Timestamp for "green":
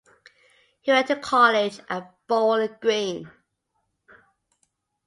2.81-3.29